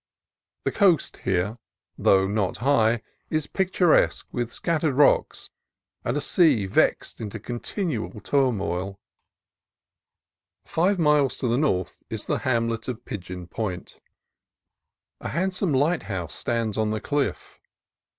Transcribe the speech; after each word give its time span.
The 0.65 0.71
coast 0.71 1.17
here, 1.17 1.59
though 1.95 2.25
not 2.27 2.57
high, 2.57 3.03
is 3.29 3.45
pictur 3.45 3.93
esque 3.93 4.25
with 4.31 4.51
scattered 4.51 4.93
rocks 4.95 5.51
and 6.03 6.17
a 6.17 6.21
sea 6.21 6.65
vexed 6.65 7.21
into 7.21 7.39
con 7.39 7.59
tinual 7.59 8.19
turmoil. 8.23 8.99
Five 10.65 10.97
miles 10.97 11.37
to 11.37 11.47
the 11.47 11.55
north 11.55 12.01
is 12.09 12.25
the 12.25 12.39
hamlet 12.39 12.87
of 12.87 13.05
Pigeon 13.05 13.45
236 13.49 14.01
CALIFORNIA 15.21 15.21
COAST 15.21 15.33
TRAILS 15.35 15.35
Point. 15.35 15.35
A 15.35 15.35
handsome 15.37 15.71
lighthouse 15.71 16.33
stands 16.33 16.79
on 16.79 16.89
the 16.89 16.99
cliff. 16.99 17.59